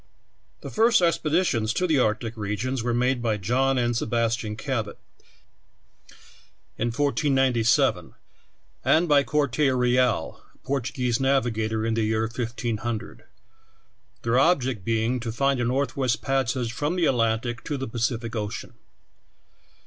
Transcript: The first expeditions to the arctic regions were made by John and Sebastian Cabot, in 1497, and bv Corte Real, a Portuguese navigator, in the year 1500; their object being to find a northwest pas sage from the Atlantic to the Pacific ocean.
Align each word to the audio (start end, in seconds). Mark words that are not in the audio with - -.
The 0.61 0.71
first 0.71 0.99
expeditions 0.99 1.73
to 1.73 1.85
the 1.85 1.99
arctic 1.99 2.35
regions 2.35 2.81
were 2.81 2.91
made 2.91 3.21
by 3.21 3.37
John 3.37 3.77
and 3.77 3.95
Sebastian 3.95 4.55
Cabot, 4.55 4.97
in 6.75 6.87
1497, 6.87 8.15
and 8.83 9.07
bv 9.07 9.25
Corte 9.27 9.57
Real, 9.59 10.43
a 10.55 10.57
Portuguese 10.65 11.19
navigator, 11.19 11.85
in 11.85 11.93
the 11.93 12.01
year 12.01 12.23
1500; 12.23 13.25
their 14.23 14.39
object 14.39 14.83
being 14.83 15.19
to 15.19 15.31
find 15.31 15.59
a 15.61 15.65
northwest 15.65 16.23
pas 16.23 16.49
sage 16.53 16.73
from 16.73 16.95
the 16.95 17.05
Atlantic 17.05 17.63
to 17.65 17.77
the 17.77 17.87
Pacific 17.87 18.35
ocean. 18.35 18.73